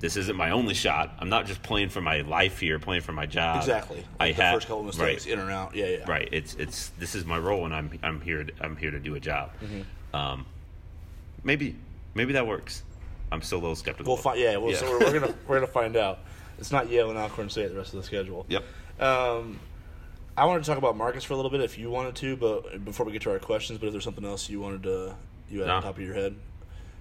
[0.00, 1.14] This isn't my only shot.
[1.20, 3.58] I'm not just playing for my life here, playing for my job.
[3.58, 4.04] Exactly.
[4.18, 5.32] I Like the have first couple mistakes, right.
[5.34, 5.76] in and out.
[5.76, 6.10] Yeah, yeah.
[6.10, 6.28] Right.
[6.32, 9.14] It's it's this is my role, and I'm I'm here to, I'm here to do
[9.14, 9.52] a job.
[9.62, 10.16] Mm-hmm.
[10.16, 10.44] Um,
[11.44, 11.76] maybe
[12.14, 12.82] maybe that works.
[13.30, 14.14] I'm still a little skeptical.
[14.14, 14.40] We'll find.
[14.40, 14.78] Yeah, well, Yeah.
[14.78, 16.18] so we're, we're gonna we're gonna find out.
[16.62, 18.46] It's not Yale and Alcorn State the rest of the schedule.
[18.48, 18.62] Yep.
[19.00, 19.58] Um,
[20.36, 22.84] I wanted to talk about Marcus for a little bit if you wanted to, but
[22.84, 25.16] before we get to our questions, but if there's something else you wanted to
[25.50, 26.36] you had on top of your head,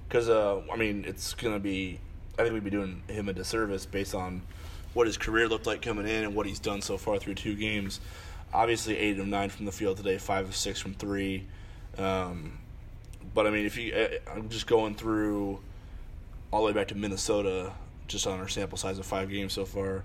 [0.08, 2.00] because uh, I mean it's gonna be.
[2.40, 4.42] I think we'd be doing him a disservice based on
[4.96, 7.54] what his career looked like coming in and what he's done so far through two
[7.54, 8.00] games.
[8.52, 11.46] Obviously, eight of nine from the field today, five of six from three.
[12.00, 12.58] Um,
[13.36, 15.60] but I mean, if you, uh, I'm just going through
[16.50, 17.74] all the way back to Minnesota,
[18.12, 20.04] just on our sample size of five games so far,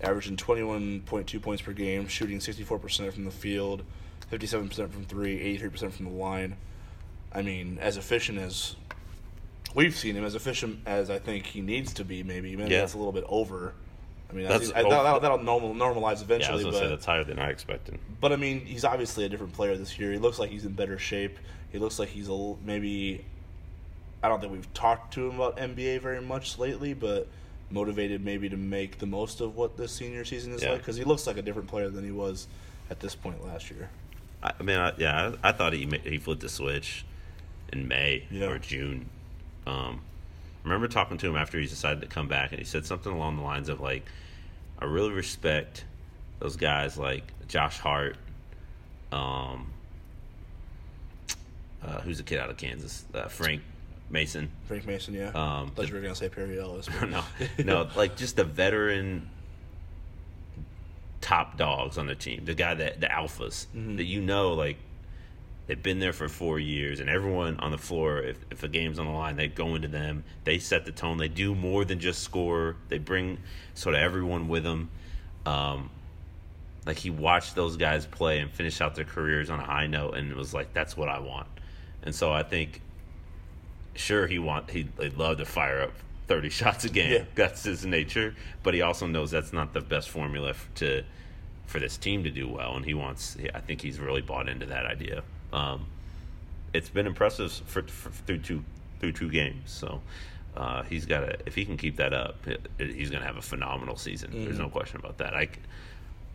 [0.00, 3.84] averaging 21.2 points per game, shooting 64% from the field,
[4.32, 6.56] 57% from three, 83% from the line.
[7.32, 8.76] I mean, as efficient as
[9.74, 12.22] we've seen him as efficient as I think he needs to be.
[12.22, 12.80] Maybe maybe Yeah.
[12.80, 13.74] that's a little bit over.
[14.30, 17.04] I mean, That's I, I, that'll, that'll normal, normalize Yeah, I was eventually, but that's
[17.04, 17.98] higher than I expected.
[18.20, 20.10] but I mean, he's obviously a different player this year.
[20.10, 21.38] He looks like he's in better shape.
[21.70, 23.24] He looks like he's a maybe.
[24.22, 27.28] I don't think we've talked to him about NBA very much lately, but
[27.70, 30.70] motivated maybe to make the most of what this senior season is Yeah.
[30.72, 32.46] like because he looks like a different player than he was
[32.90, 33.88] at this point last year.
[34.42, 37.04] I, mean, I, yeah, I, I thought he he flipped the switch
[37.72, 38.46] in May Yeah.
[38.48, 39.08] or June.
[39.66, 40.02] Um,
[40.64, 43.12] I remember talking to him after he decided to come back, and he said something
[43.12, 44.04] along the lines of like,
[44.78, 45.84] "I really respect
[46.40, 48.16] those guys like Josh Hart,
[49.12, 49.72] um,
[51.82, 53.62] uh, who's a kid out of Kansas, uh, Frank
[54.10, 55.28] Mason." Frank Mason, yeah.
[55.28, 56.88] Um, thought you were gonna say Perry Ellis.
[57.02, 57.22] no,
[57.64, 59.28] no, like just the veteran
[61.20, 63.96] top dogs on the team, the guy that the alphas Mm-hmm.
[63.96, 64.76] that you know, like
[65.66, 68.98] they've been there for four years, and everyone on the floor, if if a game's
[68.98, 70.24] on the line, they go into them.
[70.44, 71.16] They set the tone.
[71.16, 72.76] They do more than just score.
[72.88, 73.38] They bring
[73.74, 74.90] sort of everyone with them.
[75.46, 75.90] Um,
[76.86, 80.16] like he watched those guys play and finish out their careers on a high note,
[80.18, 81.46] and it was like that's what I want.
[82.02, 82.82] And so I think
[83.94, 85.92] sure he want he would love to fire up
[86.26, 87.24] 30 shots a game Yeah.
[87.34, 88.34] that's his nature.
[88.62, 91.02] But he also knows that's not the best formula f- to
[91.66, 92.76] for this team to do well.
[92.76, 95.22] And he wants i think he's really bought into that idea.
[95.52, 95.86] Um,
[96.72, 98.64] it's been impressive for, for through two
[99.00, 99.70] through two games.
[99.70, 100.00] So
[100.56, 103.26] uh, he's got to if he can keep that up it, it- he's going to
[103.26, 104.44] have a phenomenal season.
[104.44, 105.34] There's no question about that.
[105.34, 105.48] I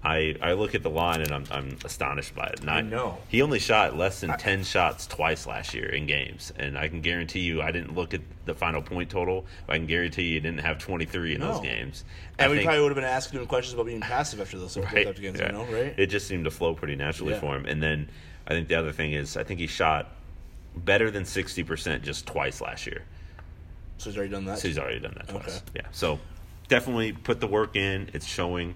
[0.02, 2.62] I, I look at the line and I'm, I'm astonished by it.
[2.62, 3.18] And I know.
[3.28, 6.54] He only shot less than 10 shots twice last year in games.
[6.58, 9.78] And I can guarantee you, I didn't look at the final point total, but I
[9.78, 12.06] can guarantee you, he didn't have 23 in those games.
[12.38, 14.58] And I we think- probably would have been asking him questions about being passive after
[14.58, 15.48] those, right, of games, yeah.
[15.48, 15.94] you know, right?
[15.98, 17.42] It just seemed to flow pretty naturally Yeah.
[17.42, 17.66] for him.
[17.66, 18.10] And then
[18.48, 20.12] I think the other thing is, I think he shot
[20.78, 23.04] better than 60% just twice last year.
[23.98, 24.60] so he's already done that.
[24.60, 25.58] So he's already done that twice.
[25.58, 25.60] Okay.
[25.76, 25.88] Yeah.
[25.92, 26.20] So
[26.70, 28.10] definitely put the work in.
[28.14, 28.76] It's showing.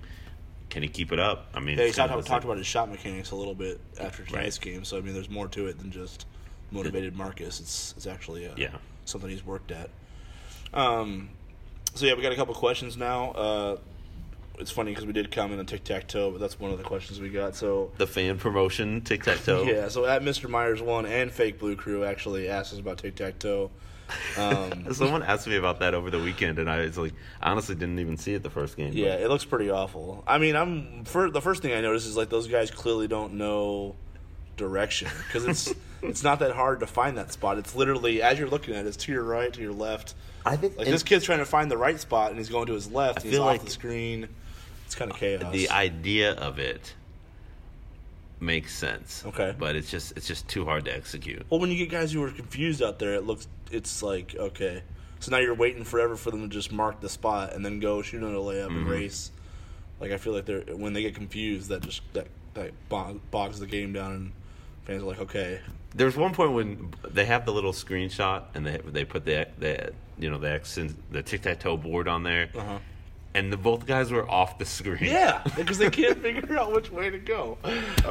[0.74, 1.50] Can he keep it up?
[1.54, 4.58] I mean, yeah, he talked, talked about his shot mechanics a little bit after tonight's
[4.58, 4.84] game.
[4.84, 6.26] So I mean, there's more to it than just
[6.72, 7.60] motivated Marcus.
[7.60, 8.72] It's it's actually uh, Yeah.
[9.06, 9.92] something he's worked at.
[10.74, 11.30] Um,
[11.94, 13.32] so yeah, we got a couple questions now.
[13.34, 13.78] Uh,
[14.58, 16.84] it's funny because we did comment on tic tac toe, but that's one of the
[16.84, 17.56] questions we got.
[17.56, 19.62] So the fan promotion tic tac toe.
[19.68, 20.50] yeah, so at Mr.
[20.50, 23.70] Myers one and Fake Blue Crew actually asked us about tic tac toe.
[24.38, 27.99] Um, Someone asked me about that over the weekend, and I was like, honestly didn't
[27.99, 28.91] even see it the first game.
[28.93, 30.23] Yeah, it looks pretty awful.
[30.28, 33.34] I mean, I'm for the first thing I notice is like those guys clearly don't
[33.34, 33.95] know
[34.58, 37.58] direction because it's it's not that hard to find that spot.
[37.58, 40.15] It's literally as you're looking at it, it's to your right, to your left.
[40.45, 42.73] I think Like this kid's trying to find the right spot and he's going to
[42.73, 43.21] his left.
[43.23, 44.28] and he's off like the screen.
[44.86, 45.52] It's kind of chaos.
[45.54, 46.93] the idea of it
[48.39, 49.24] makes sense.
[49.26, 49.56] Okay.
[49.58, 51.46] but it's just it's just too hard to execute.
[51.50, 54.84] well, when you get guys who are confused out there, it looks it's like okay.
[55.19, 58.02] So now you're waiting forever for them to just mark the spot and then go
[58.02, 58.78] shoot on a layup Mm-hmm.
[58.80, 59.32] and race.
[60.02, 63.60] Like I feel like they're when they get confused, that just that that bog- bogs
[63.60, 64.32] the game down, and
[64.86, 65.62] fans are like, okay,
[65.96, 69.93] There's one point when they have the little screenshot and they they put the the
[70.19, 70.78] you know the X
[71.12, 72.80] the tic tac toe board on there, Uh-huh.
[73.36, 74.98] And the both guys were off the screen.
[75.02, 77.58] Yeah, because they can't figure out which way to go.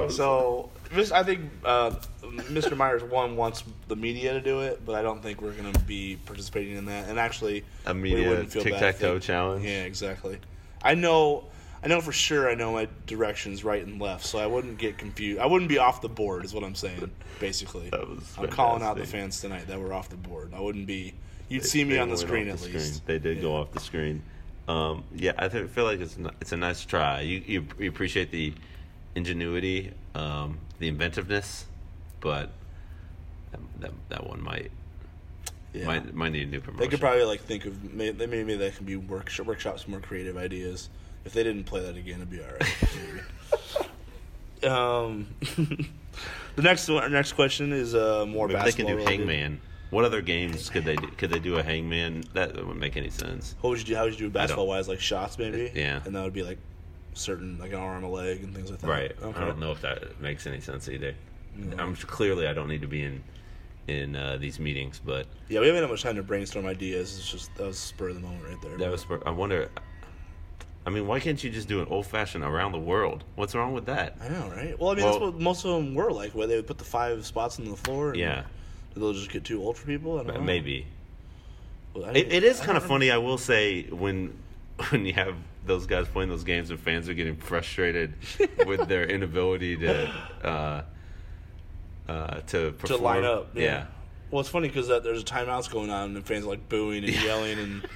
[0.08, 2.76] So, this, I think uh, Mr.
[2.76, 5.78] Myers one wants the media to do it, but I don't think we're going to
[5.80, 7.08] be participating in that.
[7.08, 9.64] And actually, A media wouldn't feel bad if tic-tac-toe challenge?
[9.64, 10.38] Yeah, exactly.
[10.82, 11.44] I know.
[11.84, 12.48] I know for sure.
[12.48, 15.40] I know my directions right and left, so I wouldn't get confused.
[15.40, 17.10] I wouldn't be off the board, is what I'm saying.
[17.40, 20.52] Basically, That was I'm calling out the fans tonight that were off the board.
[20.54, 21.14] I wouldn't be.
[21.48, 23.04] You'd see me on the screen off at the least.
[23.06, 24.22] They did go off the screen.
[24.68, 27.20] Um, yeah, I th- feel like it's n- it's a nice try.
[27.22, 28.52] You you, you appreciate the
[29.14, 31.66] ingenuity, um, the inventiveness,
[32.20, 32.50] but
[33.50, 34.70] that, that, that one might
[35.74, 35.86] Yeah.
[35.86, 36.80] might might need a new promotion.
[36.80, 40.00] They could probably like think of maybe maybe they can be work workshop some more
[40.00, 40.88] creative ideas.
[41.24, 42.48] If they didn't play that again, it'd be all
[44.62, 44.70] right.
[44.70, 45.26] um,
[46.56, 49.18] the next one, our next question is uh, more Maybe they can do related.
[49.20, 49.60] hangman.
[49.92, 51.06] What other games could they do?
[51.18, 52.24] Could they do a hangman?
[52.32, 53.56] That wouldn't make any sense.
[53.60, 53.94] What would you do?
[53.94, 54.88] How would you do basketball wise?
[54.88, 55.70] Like shots, maybe.
[55.74, 56.00] Yeah.
[56.06, 56.56] and that would be like
[57.12, 58.86] certain like an arm, a leg, and things like that.
[58.88, 59.12] Right.
[59.22, 59.38] Okay.
[59.38, 61.14] I don't know if that makes any sense either.
[61.54, 61.76] No.
[61.76, 63.22] I'm clearly I don't need to be in
[63.86, 67.18] in uh, these meetings, but Yeah, we haven't had much time to brainstorm ideas.
[67.18, 68.78] It's just that was spur of the moment right there.
[68.78, 69.04] that was.
[69.26, 69.68] I wonder.
[70.86, 73.24] I mean, why can't you just do an old fashioned around the world?
[73.34, 74.16] What's wrong with that?
[74.22, 74.76] I know, right?
[74.80, 76.84] Well, I mean, that's what most of them were like, where they would put the
[76.84, 78.12] five spots on the floor.
[78.12, 78.44] And
[78.94, 80.18] Yeah, they'll just get too old for people.
[80.18, 80.40] I don't know.
[80.40, 80.86] maybe.
[81.94, 84.36] Well, I It, it is kind of funny, I will say, when
[84.90, 88.14] when you have those guys playing those games and fans are getting frustrated
[88.66, 90.10] with their inability to
[90.42, 90.82] uh,
[92.08, 93.02] uh, to perform.
[93.02, 93.86] line up, yeah.
[94.30, 97.14] Well, it's funny because there's a timeouts going on and fans are like booing and
[97.22, 97.86] yelling and.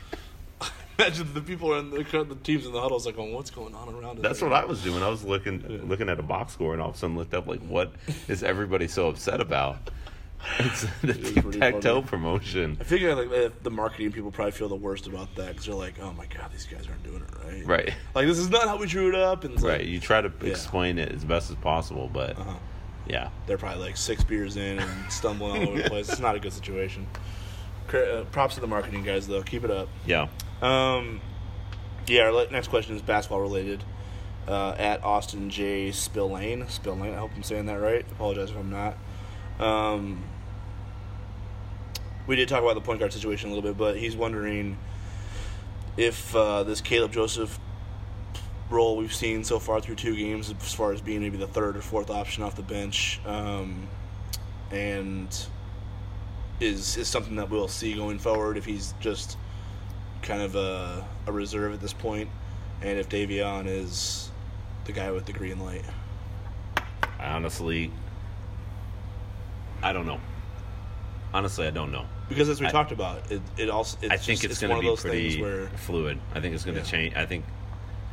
[0.99, 3.75] Imagine the people are in the, the teams in the huddles like, going, "What's going
[3.75, 4.55] on around?" That's what?
[4.55, 5.03] I was doing.
[5.03, 7.47] I was looking looking at a box score and all of a sudden looked up
[7.47, 7.93] like, what
[8.29, 9.77] is everybody so upset about?
[10.59, 12.77] It's the is tic tac toe promotion.
[12.81, 15.75] I figure like the- the marketing people probably feel the worst about that because they're
[15.75, 17.95] like, "Oh my god, these guys aren't doing it right." Right.
[18.15, 19.85] Like this is not how we drew it up, and it's like, Right.
[19.87, 20.51] You try to Yeah.
[20.51, 22.55] explain it as best as possible, but Uh-huh.
[23.09, 23.29] yeah.
[23.47, 26.09] they're probably like six beers in and stumbling all over the place.
[26.09, 27.07] It's not a good situation.
[27.93, 29.43] Uh, props to the marketing guys though.
[29.43, 29.89] Keep it up.
[30.07, 30.27] Yeah.
[30.63, 31.21] Um,
[32.07, 32.23] yeah.
[32.31, 33.85] Our next question is basketball related.
[34.49, 37.13] Uh, at Austin J Spillane, Spillane.
[37.13, 38.07] I hope I'm saying that right.
[38.13, 38.97] Apologize if I'm not.
[39.59, 40.23] Um,
[42.27, 44.77] we did talk about the point guard situation a little bit, but he's wondering
[45.97, 47.59] if uh, this Kaleb Joseph
[48.69, 51.77] role we've seen so far through two games, as far as being maybe the third
[51.77, 53.89] or fourth option off the bench, um,
[54.71, 55.47] and
[56.59, 59.37] is is something that we'll see going forward if he's just
[60.23, 62.29] kind of a, a reserve at this point,
[62.83, 64.31] and if Davion is
[64.85, 65.85] the guy with the green light.
[67.19, 67.91] I honestly
[69.87, 70.19] I don't know.
[71.33, 72.07] Honestly, I don't know.
[72.29, 74.61] Because as we I- talked about, it, it also it's I think just, it's, it's
[74.63, 76.19] going to be pretty where fluid.
[76.35, 76.87] I think it's going to Yeah.
[76.91, 77.15] change.
[77.15, 77.45] I think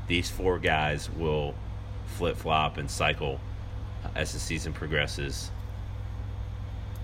[0.08, 1.56] these four guys will
[2.18, 3.40] flip flop and cycle
[4.14, 5.50] as the season progresses.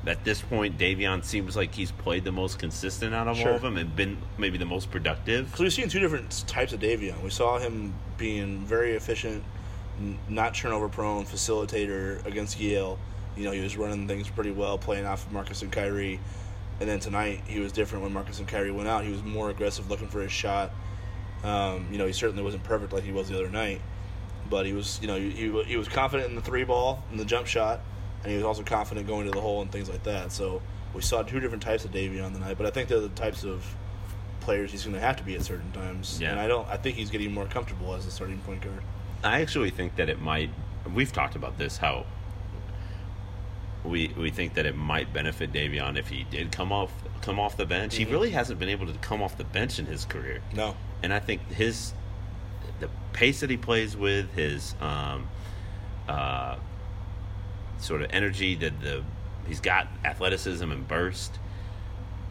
[0.05, 3.49] At this point, Davion seems like he's played the most consistent out of Sure.
[3.49, 5.45] all of them and been maybe the most productive.
[5.47, 7.21] Because we've seen two different types of Davion.
[7.23, 9.43] We saw him being very efficient,
[9.99, 12.99] n- not turnover prone, facilitator against Yale.
[13.39, 16.19] You know, he was running things pretty well, playing off of Marcus and Khyri.
[16.79, 19.03] And then tonight, he was different when Marcus and Khyri went out.
[19.05, 20.71] He was more aggressive, looking for his shot.
[21.43, 23.79] Um, you know, he certainly wasn't perfect like he was the other night,
[24.49, 27.19] but he was, you know, he, he, he was confident in the three ball and
[27.19, 27.79] the jump shot,
[28.23, 30.33] and he was also confident going to the hole and things like that.
[30.33, 30.61] So
[30.93, 33.09] we saw two different types of Davey on the night, but I think they're the
[33.09, 33.65] types of
[34.41, 36.19] players he's going to have to be at certain times.
[36.19, 36.31] Yeah.
[36.31, 36.67] And I don't.
[36.67, 38.83] I think he's getting more comfortable as a starting point guard.
[39.23, 40.49] I actually think that it might.
[40.93, 42.05] We've talked about this how
[43.89, 47.57] we we think that it might benefit Davion if he did come off come off
[47.57, 47.95] the bench.
[47.97, 48.11] He Mhm.
[48.11, 50.41] really hasn't been able to come off the bench in his career.
[50.53, 50.75] No.
[51.01, 51.93] and I think his
[52.81, 55.27] the pace that he plays with, his um,
[56.07, 56.55] uh,
[57.79, 59.03] sort of energy that the
[59.47, 61.39] he's got athleticism and burst.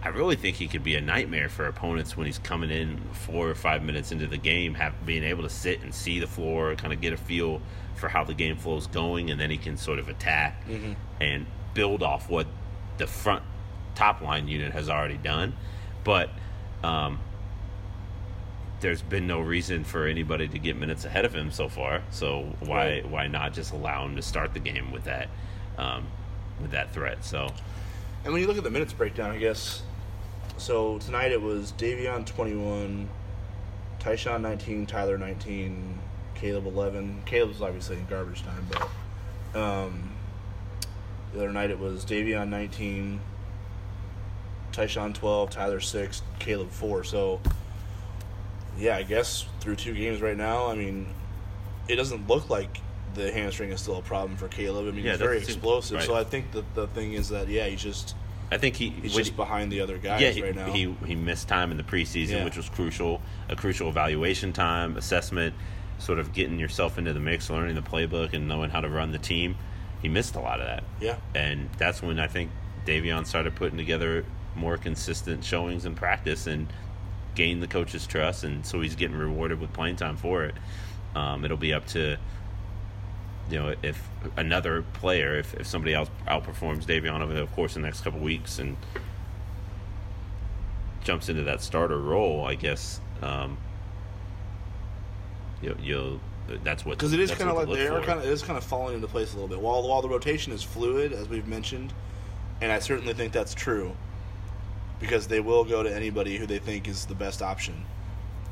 [0.02, 3.48] I really think he could be a nightmare for opponents when he's coming in four
[3.48, 6.74] or five minutes into the game, have being able to sit and see the floor,
[6.76, 7.61] kind of get a feel
[7.96, 10.94] for how the game flow is going, and then he can sort of attack Mhm.
[11.20, 12.46] and build off what
[12.98, 13.42] the front
[13.96, 15.52] top line unit has already done.
[16.04, 16.30] But
[16.84, 17.18] um,
[18.80, 22.02] there's been no reason for anybody to get minutes ahead of him so far.
[22.11, 23.08] So why Right.
[23.08, 25.28] why not just allow him to start the game with that
[25.76, 26.06] um,
[26.61, 27.24] with that threat?
[27.24, 27.52] So
[28.24, 29.82] And when you look at the minutes breakdown, I guess.
[30.58, 33.08] So tonight it was Davion 21,
[34.00, 35.98] Ty-Shon 19, Tyler 19,
[36.34, 37.22] Kaleb 11.
[37.26, 40.10] Kaleb's obviously in garbage time, but um,
[41.32, 43.20] the other night it was Davion 19,
[44.72, 47.04] Ty-Shon 12, Tyler 6, Kaleb 4.
[47.04, 47.40] So,
[48.76, 51.06] yeah, I guess through two games right now, I mean,
[51.86, 52.78] it doesn't look like
[53.14, 54.88] the hamstring is still a problem for Kaleb.
[54.88, 55.98] I mean, Yeah, he's very explosive.
[55.98, 56.06] right.
[56.06, 58.16] So I think that the thing is that, yeah, he's just
[58.50, 60.72] I think he he's just he- behind the other guys yeah, he, right now.
[60.72, 62.44] he he missed time in the preseason, Yeah.
[62.44, 63.20] which was crucial.
[63.48, 65.54] A crucial evaluation time, assessment,
[65.98, 69.12] sort of getting yourself into the mix, learning the playbook, and knowing how to run
[69.12, 69.56] the team.
[70.00, 70.84] He missed a lot of that.
[71.00, 71.16] yeah.
[71.34, 72.50] and that's when I think
[72.87, 76.68] Davion started putting together more consistent showings in practice and
[77.34, 80.54] gained the coach's trust, and so he's getting rewarded with playing time for it.
[81.16, 82.16] Um, it'll be up to
[83.50, 87.82] you know if another player, if, if somebody else outperforms Davion over the course of
[87.82, 88.76] the next couple weeks and
[91.04, 93.56] jumps into that starter role, I guess um,
[95.62, 96.20] you'll, you'll
[96.64, 98.64] that's what Because it is kind of like they are kind of is kind of
[98.64, 99.61] falling into place a little bit.
[99.61, 101.92] While while the rotation is fluid, as we've mentioned,
[102.61, 103.94] and I certainly think that's true,
[105.00, 107.84] because they will go to anybody who they think is the best option.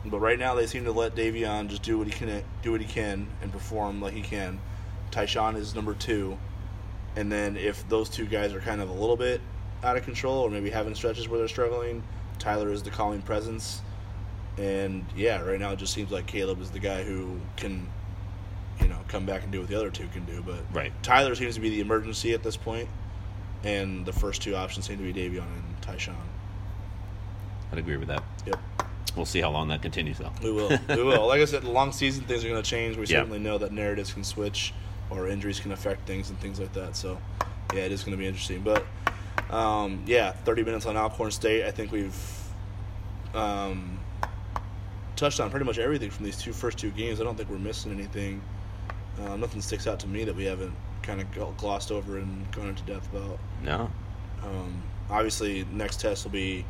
[0.05, 2.81] But right now, they seem to let Davion just do what he can do what
[2.81, 4.61] he can and perform like he can.
[5.21, 6.37] Ty-Shon is number two,
[7.17, 9.41] and then if those two guys are kind of a little bit
[9.83, 12.03] out of control or maybe having stretches where they're struggling,
[12.39, 13.81] Tyler is the calming presence.
[14.59, 17.89] And yeah, right now it just seems like Kaleb is the guy who can,
[18.79, 20.43] you know, come back and do what the other two can do.
[20.45, 20.93] But Right.
[21.03, 22.91] Tyler seems to be the emergency at this point,
[23.65, 26.15] and the first two options seem to be Davion and Ty-Shon.
[27.73, 28.23] I'd agree with that.
[28.47, 28.61] Yep,
[29.17, 30.31] We'll see how long that continues, though.
[30.43, 30.79] we will.
[30.91, 31.27] we will.
[31.27, 32.99] Like I said, the long season things are going to change.
[32.99, 33.21] We Yeah.
[33.21, 34.75] certainly know that narratives can switch,
[35.11, 36.97] or injuries can affect things and things like that.
[36.97, 37.19] So,
[37.73, 38.63] yeah, it is going to be interesting.
[38.63, 38.85] But
[39.51, 41.65] Um, yeah, 30 minutes on Alcorn State.
[41.65, 42.17] I think we've
[43.35, 44.01] um,
[45.15, 47.21] touched on pretty much everything from these two first two games.
[47.21, 48.41] I don't think we're missing anything.
[49.21, 52.69] Uh, nothing sticks out to me that we haven't kind of glossed over and gone
[52.69, 53.39] into depth about.
[53.63, 53.91] No.
[54.43, 56.65] Um, obviously, next test will be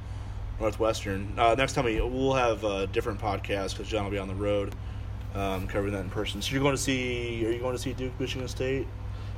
[0.61, 1.33] Northwestern.
[1.39, 4.35] Uh, next time we we'll have a different podcast because John will be on the
[4.35, 4.75] road
[5.35, 6.41] um, covering that in person.
[6.43, 7.45] So you're going to see?
[7.47, 8.87] Are you going to see Duke, Michigan State?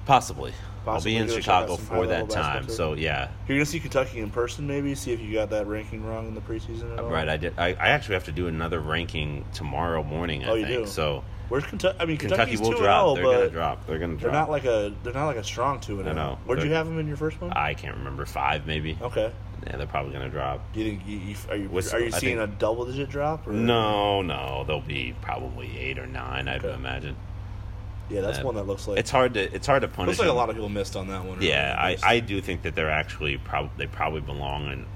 [0.07, 0.53] Possibly.
[0.87, 2.66] I'll be in gonna Chicago for that time.
[2.68, 3.29] So yeah.
[3.46, 6.29] You're going to see Kentucky in person, maybe see if you got that ranking wrong
[6.29, 7.11] in the preseason at all.
[7.11, 7.53] Right, I did.
[7.59, 10.44] I, I actually have to do another ranking tomorrow morning.
[10.44, 10.90] I Oh, you think do?
[10.90, 11.24] so.
[11.51, 11.98] Where's Kentucky?
[12.01, 13.16] I mean, Kentucky Kentucky's will 2 drop.
[13.16, 13.87] 0, They're gonna drop.
[13.87, 14.48] They're gonna they're drop.
[14.48, 16.14] not like a they're not like a strong two and I oh.
[16.14, 16.38] know.
[16.44, 17.53] Where'd you They're- have them in your first one?
[17.53, 18.98] I can't remember five maybe.
[19.01, 19.33] okay.
[19.68, 20.72] Yeah, they're probably gonna drop.
[20.72, 22.87] Do you think you, you are you What's- are you I seeing think- a double
[22.87, 23.46] digit drop?
[23.46, 23.52] Or?
[23.52, 26.48] No, no, they'll be probably eight or nine.
[26.48, 26.74] I'd Okay.
[26.74, 27.16] imagine.
[28.09, 30.09] Yeah, that's Uh, one that looks like It's hard to it's hard to punish.
[30.09, 30.37] looks like a them.
[30.37, 31.42] lot of people missed on that one.
[31.42, 31.96] Yeah, I.
[32.02, 34.87] I do think that they're actually probably they probably belong in.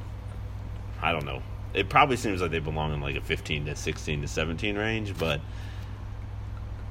[1.02, 1.42] I don't know.
[1.74, 5.12] It probably seems like they belong in like a fifteen to sixteen to seventeen range,
[5.18, 5.42] but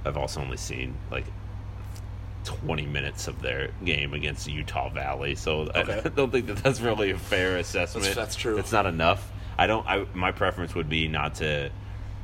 [0.05, 1.25] I've also only seen like
[2.43, 6.01] twenty minutes of their game against Utah Valley, so Okay.
[6.05, 8.05] I don't think that that's really a fair assessment.
[8.05, 8.57] That's- that's true.
[8.57, 9.31] It's not enough.
[9.57, 9.85] I don't.
[9.87, 11.69] I my preference would be not to.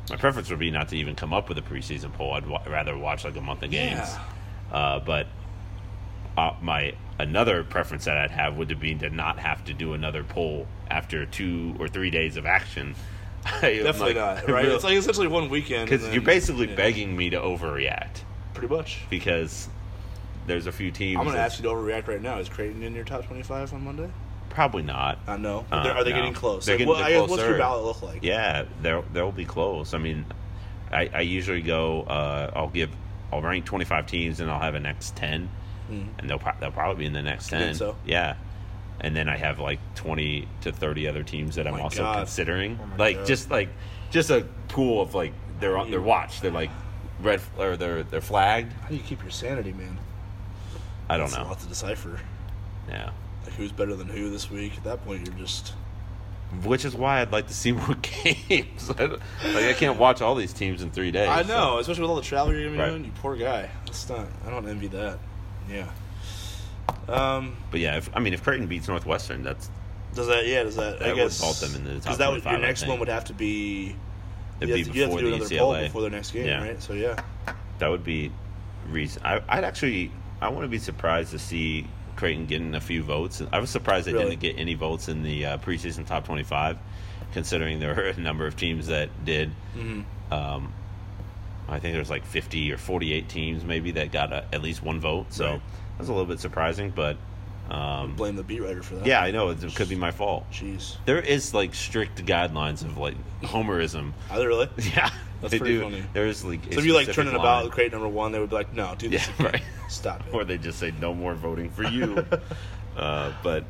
[0.10, 2.34] My preference would be not to even come up with a preseason poll.
[2.34, 4.00] I'd wa- rather watch like a month of games.
[4.00, 4.22] Yeah.
[4.72, 5.28] Uh, but
[6.38, 10.24] uh, my another preference that I'd have would be to not have to do another
[10.24, 12.96] poll after two or three days of action.
[13.62, 14.48] Definitely not.
[14.50, 14.66] Right?
[14.66, 15.90] It's like essentially one weekend.
[15.90, 18.22] because you're basically yeah, begging me to overreact
[18.54, 19.00] Pretty much.
[19.10, 19.68] because
[20.48, 21.18] there's a few teams.
[21.20, 22.40] I'm going to ask you to overreact right now.
[22.40, 24.10] Is Creighton in your top 25 on Monday?
[24.50, 25.20] Probably not.
[25.28, 25.66] I know.
[25.72, 26.16] Uh, are they no.
[26.16, 26.66] getting close?
[26.66, 28.24] They're Like, getting- what- they're I guess, what's your ballot look like?
[28.24, 29.94] Yeah, they'll they'll be close.
[29.94, 30.26] I mean,
[30.92, 32.02] I, I usually go.
[32.04, 32.90] Uh, I'll give.
[33.32, 35.50] I'll rank 25 teams, and I'll have a next 10,
[35.90, 37.56] and they'll they'll probably be in the next Hmm.
[37.56, 37.68] You 10.
[37.68, 37.96] think so?
[38.06, 38.36] Yeah,
[39.02, 42.18] and then I have like 20 to 30 other teams that I'm also God.
[42.20, 42.80] considering.
[42.82, 43.28] Oh like God.
[43.28, 43.70] just like
[44.10, 46.42] just a pool of like they're on they're watched.
[46.42, 46.72] They're like
[47.22, 48.72] red or they're they're flagged.
[48.74, 50.00] How do you keep your sanity, man?
[51.10, 51.50] I don't That's a know.
[51.50, 52.20] lot to decipher.
[52.90, 53.12] Yeah.
[53.44, 54.74] Like who's better than who this week?
[54.78, 55.74] At that point, you're just
[56.64, 58.90] Which is why I'd like to see more games.
[59.00, 59.22] I like
[59.66, 61.30] I can't watch all these teams in three days.
[61.30, 62.90] I so- know, especially with all the travel you're gonna be Right.
[62.90, 63.06] doing.
[63.06, 63.70] You poor guy.
[63.86, 64.28] That's not.
[64.46, 65.20] I don't envy that.
[65.70, 65.88] Yeah.
[67.08, 67.56] Um.
[67.72, 69.70] But yeah, if, I mean, if Creighton beats Northwestern, that's
[70.14, 70.46] Does that?
[70.48, 70.64] Yeah.
[70.64, 70.96] Does that?
[70.96, 73.00] I That would guess vault them into the top Because that would, your next one
[73.00, 73.96] would have to be.
[74.60, 76.10] it'd You be have, to, you have to before do the another poll before their
[76.12, 76.62] next game, Yeah.
[76.64, 76.82] right?
[76.82, 77.22] So yeah.
[77.80, 78.32] That would be
[78.90, 79.22] reason.
[79.24, 83.42] I, I'd actually, I wouldn't be surprised to see Creighton getting a few votes.
[83.52, 84.32] I was surprised they Really?
[84.32, 86.78] didn't get any votes in the uh, preseason top twenty-five,
[87.34, 89.52] considering there were a number of teams that did.
[89.76, 90.34] Mm-hmm.
[90.34, 90.74] Um,
[91.70, 95.00] I think there's like fifty or forty-eight teams maybe that got a, at least one
[95.00, 95.28] vote.
[95.34, 95.62] So Right.
[95.98, 97.18] that's a little bit surprising, but
[97.70, 99.06] um, Blame the beat writer for that.
[99.06, 100.46] yeah, I know it could be my fault.
[100.52, 100.96] Jeez.
[101.06, 104.14] There is like strict guidelines of like homerism.
[104.32, 104.70] Are they really?
[104.78, 105.10] Yeah,
[105.42, 105.82] That's they pretty do.
[105.84, 106.04] funny.
[106.14, 107.42] There's like So if you like turning line.
[107.42, 109.62] about Crate number one, they would be like, "No, do this Yeah, right.
[109.90, 112.26] Stop it." or they just say no more voting for you.
[112.96, 113.66] uh, but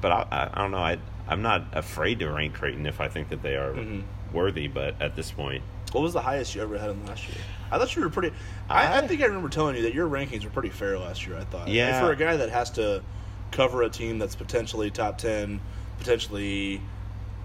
[0.00, 0.78] but I, I, I don't know.
[0.78, 4.02] I I'm not afraid to rank Creighton if I think that they are Mhm.
[4.32, 4.66] worthy.
[4.66, 7.36] But at this point, What was the highest you ever had them last year?
[7.72, 8.32] I thought you were pretty.
[8.68, 11.26] I, I I- think I remember telling you that your rankings were pretty fair last
[11.26, 11.36] year.
[11.38, 11.68] I thought.
[11.68, 11.96] Yeah.
[11.98, 13.02] And for a guy that has to
[13.50, 15.60] cover a team that's potentially top ten,
[15.98, 16.80] potentially,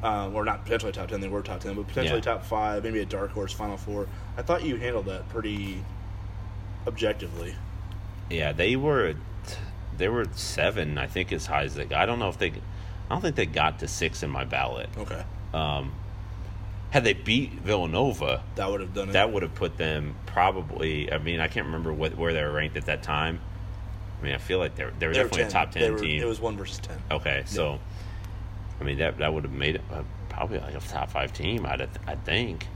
[0.03, 2.33] um, or not potentially top ten, they were top ten, but potentially Yeah.
[2.33, 4.07] top five, maybe a dark horse Final Four.
[4.37, 5.83] I thought you handled that pretty
[6.85, 7.55] objectively.
[8.29, 9.15] yeah, they were
[9.97, 10.97] they were seven.
[10.97, 11.85] I think as high as they.
[11.85, 12.01] got.
[12.01, 12.49] I don't know if they.
[12.49, 12.53] I
[13.09, 14.89] don't think they got to six in my ballot.
[14.97, 15.93] Okay, Um,
[16.91, 19.13] had they beat Villanova, that would have done it.
[19.13, 21.11] that would have put them probably.
[21.11, 23.39] I mean, I can't remember what where they were ranked at that time.
[24.19, 25.47] I mean, I feel like they're they were They definitely 10.
[25.47, 26.21] a top ten They were- team.
[26.21, 26.97] It was one versus ten.
[27.11, 27.79] okay, so
[28.79, 31.65] I mean that that would have made it uh, probably like a top five team.
[31.65, 32.67] I'd I think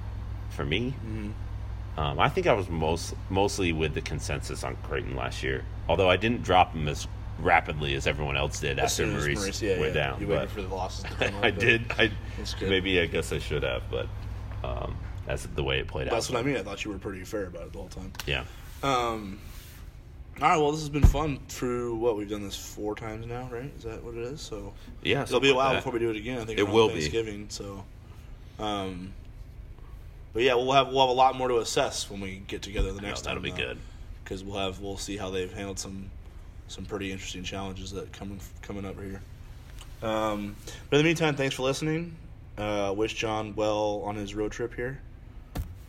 [0.49, 0.93] for me.
[1.05, 1.29] Mm-hmm.
[1.99, 5.65] Um, I think I was most mostly with the consensus on Creighton last year.
[5.89, 7.05] Although I didn't drop them as
[7.43, 10.09] rapidly as everyone else did As after Maurice, Maurice, yeah, went yeah.
[10.11, 10.21] down.
[10.21, 11.33] You waited for the losses up.
[11.41, 11.91] I did.
[11.97, 12.11] I
[12.61, 14.07] maybe I guess I should have, but
[14.63, 16.17] um, that's the way it played That's out.
[16.17, 16.57] That's what I mean.
[16.57, 18.11] I thought you were pretty fair about it the whole time.
[18.25, 18.43] Yeah.
[18.83, 19.39] Um.
[20.41, 20.57] All right.
[20.57, 21.39] Well, this has been fun.
[21.49, 23.71] Through what we've done this four times now, right?
[23.77, 24.41] Is that what it is?
[24.41, 24.73] So
[25.03, 25.23] Yeah.
[25.23, 26.39] it'll be a something like while before we do it again.
[26.41, 26.93] I think It will be.
[27.01, 27.47] Thanksgiving.
[27.49, 27.83] So,
[28.59, 29.13] um.
[30.33, 32.93] But yeah, we'll have we'll have a lot more to assess when we get together
[32.93, 33.43] the next that'll time.
[33.43, 33.77] be good.
[34.23, 36.09] because we'll have we'll see how they've handled some
[36.71, 39.21] some pretty interesting challenges that coming coming up here.
[40.01, 40.55] Um,
[40.89, 42.15] but in the meantime, thanks for listening.
[42.57, 44.99] Uh, wish Jon well on his road trip here.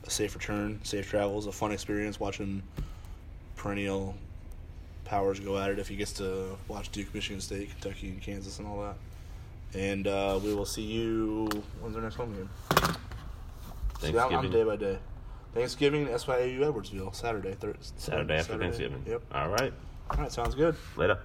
[0.05, 2.63] A safe return, safe travels, a fun experience watching
[3.57, 4.15] perennial
[5.05, 8.59] powers go at it if he gets to watch Duke, Michigan State, Kentucky, and Kansas,
[8.59, 8.97] and all that.
[9.79, 11.49] And uh, we will see you.
[11.81, 12.51] When's our next home game?
[14.01, 14.51] See, I'm, I'm Thanksgiving.
[14.51, 14.99] day by day.
[15.55, 17.95] Thanksgiving, SIU Edwardsville, Saturday, Thursday.
[17.99, 19.05] Saturday after Thanksgiving.
[19.07, 19.23] Yep.
[19.33, 19.73] All right.
[20.13, 20.77] All right, sounds good.
[20.97, 21.19] Later.